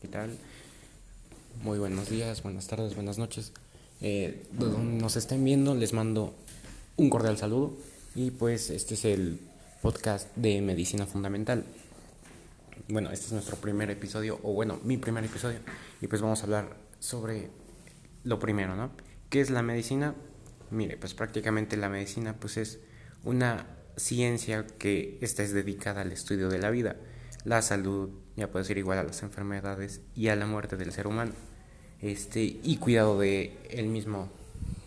[0.00, 0.30] ¿Qué tal?
[1.62, 3.52] Muy buenos días, buenas tardes, buenas noches.
[4.00, 6.34] Eh, donde nos estén viendo, les mando
[6.96, 7.76] un cordial saludo.
[8.14, 9.40] Y pues este es el
[9.82, 11.66] podcast de Medicina Fundamental.
[12.88, 15.58] Bueno, este es nuestro primer episodio, o bueno, mi primer episodio.
[16.00, 17.50] Y pues vamos a hablar sobre
[18.24, 18.92] lo primero, ¿no?
[19.28, 20.14] ¿Qué es la medicina?
[20.70, 22.78] Mire, pues prácticamente la medicina pues es
[23.22, 23.66] una
[23.98, 26.96] ciencia que esta es dedicada al estudio de la vida,
[27.44, 28.08] la salud,
[28.40, 31.32] ya puede ser igual a las enfermedades y a la muerte del ser humano.
[32.00, 34.30] Este, y cuidado de él mismo,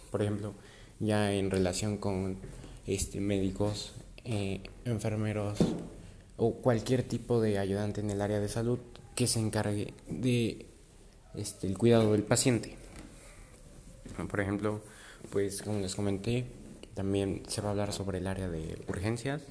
[0.09, 0.55] por ejemplo,
[0.99, 2.37] ya en relación con
[2.87, 3.93] este, médicos,
[4.25, 5.59] eh, enfermeros
[6.37, 8.79] o cualquier tipo de ayudante en el área de salud
[9.15, 10.65] que se encargue de
[11.35, 12.75] este, el cuidado del paciente.
[14.29, 14.81] Por ejemplo,
[15.29, 16.47] pues como les comenté,
[16.95, 19.43] también se va a hablar sobre el área de urgencias.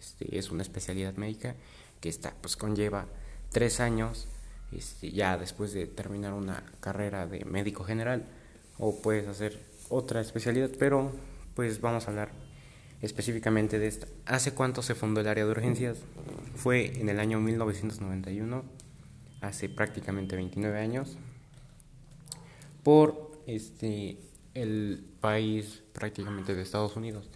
[0.00, 1.54] Este, es una especialidad médica
[2.00, 3.06] que está, pues conlleva
[3.50, 4.28] tres años
[4.72, 8.26] este, ya después de terminar una carrera de médico general
[8.78, 11.12] o puedes hacer otra especialidad, pero
[11.54, 12.30] pues vamos a hablar
[13.00, 14.06] específicamente de esta.
[14.26, 15.98] ¿Hace cuánto se fundó el área de urgencias?
[16.56, 18.64] Fue en el año 1991,
[19.40, 21.16] hace prácticamente 29 años,
[22.82, 24.18] por este
[24.54, 27.28] el país prácticamente de Estados Unidos,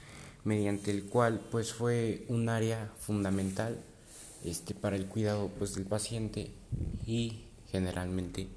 [0.44, 3.78] mediante el cual pues fue un área fundamental
[4.44, 6.50] este, para el cuidado pues del paciente
[7.06, 8.48] y generalmente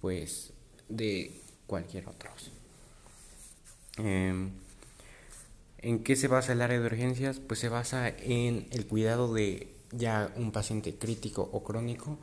[0.00, 0.52] pues
[0.88, 2.30] de cualquier otro.
[3.98, 4.50] Em,
[5.78, 7.40] ¿En qué se basa el área de urgencias?
[7.40, 12.18] Pues se basa en el cuidado de ya un paciente crítico o crónico,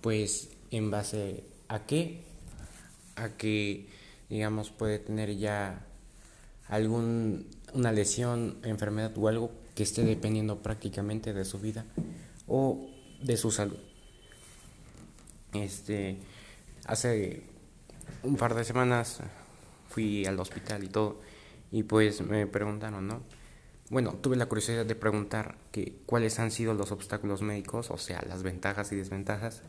[0.00, 2.22] pues en base a qué?
[3.16, 3.88] A que
[4.28, 5.86] digamos, puede tener ya
[6.68, 11.84] algún una lesión, enfermedad o algo que esté dependiendo prácticamente de su vida
[12.48, 12.88] o
[13.22, 13.78] de su salud.
[15.52, 16.18] Este,
[16.86, 17.42] hace
[18.22, 19.20] un par de semanas
[19.88, 21.20] fui al hospital y todo
[21.70, 23.20] y pues me preguntaron, ¿no?
[23.90, 28.22] Bueno, tuve la curiosidad de preguntar que cuáles han sido los obstáculos médicos, o sea,
[28.28, 29.62] las ventajas y desventajas,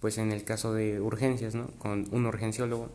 [0.00, 1.66] pues en el caso de urgencias, ¿no?
[1.78, 2.88] Con un urgenciólogo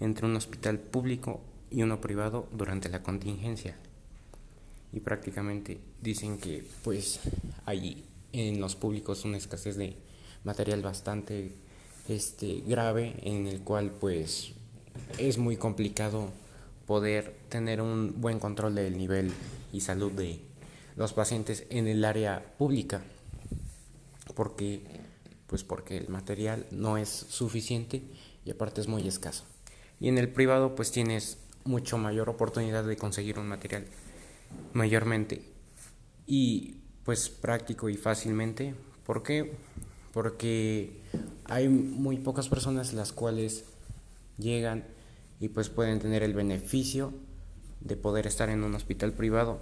[0.00, 3.76] entre un hospital público y uno privado durante la contingencia.
[4.92, 7.20] Y prácticamente dicen que pues
[7.66, 9.96] hay en los públicos una escasez de
[10.44, 11.52] material bastante
[12.08, 14.52] este grave en el cual pues
[15.18, 16.30] es muy complicado
[16.86, 19.32] poder tener un buen control del nivel
[19.72, 20.40] y salud de
[20.96, 23.02] los pacientes en el área pública.
[24.34, 24.82] Porque
[25.46, 28.02] pues porque el material no es suficiente
[28.44, 29.44] y aparte es muy escaso.
[30.00, 33.86] Y en el privado pues tienes mucho mayor oportunidad de conseguir un material
[34.72, 35.42] mayormente.
[36.26, 38.74] Y pues práctico y fácilmente.
[39.04, 39.52] ¿Por qué?
[40.12, 41.00] Porque
[41.44, 43.64] hay muy pocas personas las cuales
[44.38, 44.84] llegan
[45.40, 47.12] y pues pueden tener el beneficio
[47.80, 49.58] de poder estar en un hospital privado.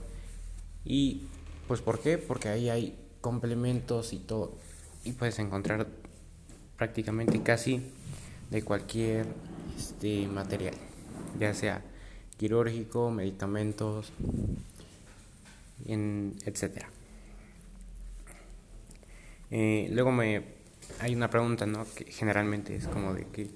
[0.84, 1.22] Y
[1.66, 2.18] pues ¿por qué?
[2.18, 4.56] Porque ahí hay complementos y todo.
[5.04, 5.86] Y puedes encontrar
[6.76, 7.82] prácticamente casi
[8.50, 9.26] de cualquier
[9.76, 10.74] este material,
[11.38, 11.82] ya sea
[12.36, 14.12] quirúrgico, medicamentos,
[15.86, 16.88] en, etcétera.
[19.50, 20.58] Eh, luego me
[21.00, 21.86] hay una pregunta, ¿no?
[21.94, 23.50] Que generalmente es como de que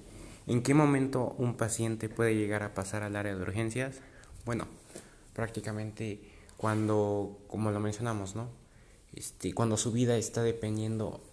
[0.47, 4.01] ¿en qué momento un paciente puede llegar a pasar al área de urgencias?
[4.45, 4.67] Bueno,
[5.33, 6.19] prácticamente
[6.57, 8.49] cuando, como lo mencionamos, ¿no?
[9.13, 11.23] Este, cuando su vida está dependiendo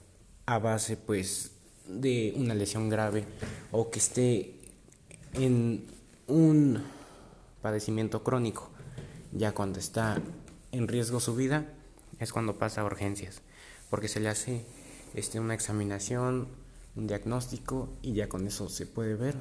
[0.46, 1.52] a base, pues,
[1.86, 3.24] de una lesión grave
[3.72, 4.54] o que esté
[5.34, 5.86] en
[6.26, 6.82] un
[7.62, 8.70] padecimiento crónico.
[9.32, 10.20] Ya cuando está
[10.72, 11.66] en riesgo su vida
[12.18, 13.42] es cuando pasa a urgencias,
[13.90, 14.64] porque se le hace
[15.14, 16.48] este, una examinación,
[16.96, 19.34] un diagnóstico y ya con eso se puede ver,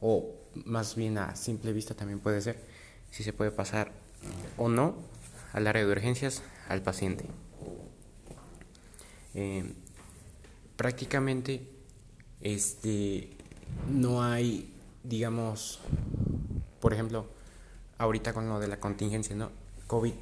[0.00, 0.34] o
[0.64, 2.62] más bien a simple vista también puede ser,
[3.10, 3.92] si se puede pasar
[4.56, 4.94] o no
[5.52, 7.24] al área de urgencias al paciente.
[9.34, 9.74] Eh,
[10.76, 11.68] prácticamente
[12.40, 13.36] este,
[13.90, 14.72] no hay
[15.08, 15.80] digamos,
[16.80, 17.26] por ejemplo,
[17.98, 19.50] ahorita con lo de la contingencia, ¿no?
[19.86, 20.14] COVID,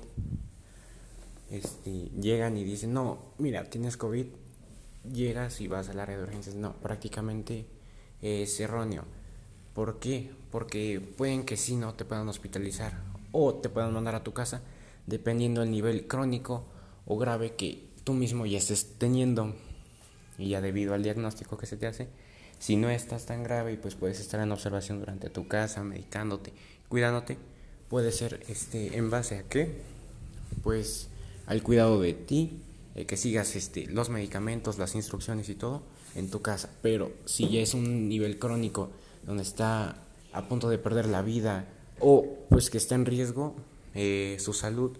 [1.56, 4.26] este, llegan y dicen, no, mira, tienes COVID,
[5.12, 6.54] llegas y vas al área de urgencias.
[6.54, 7.66] No, prácticamente
[8.22, 9.04] es erróneo.
[9.74, 10.30] ¿Por qué?
[10.50, 12.94] Porque pueden que sí no te puedan hospitalizar
[13.32, 14.62] o te puedan mandar a tu casa,
[15.06, 16.64] dependiendo del nivel crónico
[17.06, 19.54] o grave que tú mismo ya estés teniendo
[20.38, 22.08] y ya debido al diagnóstico que se te hace
[22.58, 26.52] si no estás tan grave y pues puedes estar en observación durante tu casa, medicándote,
[26.88, 27.36] cuidándote,
[27.88, 29.82] puede ser este en base a qué?
[30.62, 31.08] Pues
[31.46, 32.62] al cuidado de ti,
[33.06, 35.82] que sigas este los medicamentos, las instrucciones y todo
[36.14, 36.70] en tu casa.
[36.82, 38.90] Pero si ya es un nivel crónico
[39.24, 39.96] donde está
[40.32, 41.66] a punto de perder la vida
[42.00, 43.54] o pues que está en riesgo
[43.94, 44.98] eh, su salud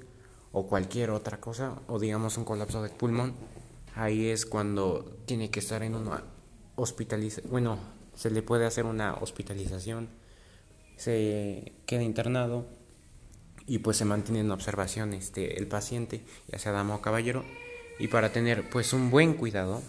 [0.52, 3.34] o cualquier otra cosa o digamos un colapso de pulmón,
[3.94, 6.24] ahí es cuando tiene que estar en una
[6.76, 7.78] hospitalización, bueno,
[8.14, 10.08] se le puede hacer una hospitalización,
[10.96, 12.66] se queda internado
[13.66, 17.44] y pues se mantiene en observación este el paciente, ya sea dama o caballero,
[17.98, 19.82] y para tener pues un buen cuidado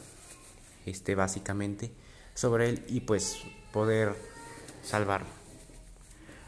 [0.85, 1.91] este básicamente
[2.33, 3.39] sobre él y pues
[3.71, 4.15] poder
[4.83, 5.27] salvarlo.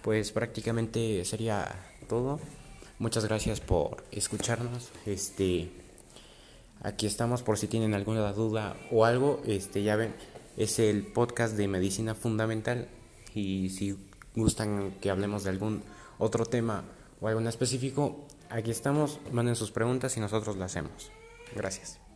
[0.03, 1.75] Pues prácticamente sería
[2.07, 2.39] todo.
[2.99, 4.91] Muchas gracias por escucharnos.
[5.05, 5.71] Este
[6.81, 10.13] aquí estamos por si tienen alguna duda o algo, este ya ven,
[10.55, 12.87] es el podcast de medicina fundamental
[13.33, 13.97] y si
[14.35, 15.83] gustan que hablemos de algún
[16.19, 16.83] otro tema
[17.19, 21.11] o algo en específico, aquí estamos, manden sus preguntas y nosotros las hacemos.
[21.55, 22.06] Gracias.